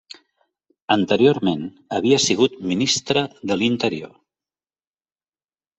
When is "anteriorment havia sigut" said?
0.95-2.59